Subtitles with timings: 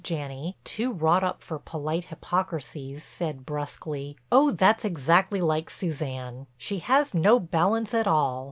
[0.03, 6.47] Janney, too wrought up for polite hypocrisies, said brusquely: "Oh, that's exactly like Suzanne.
[6.57, 8.39] She has no balance at all.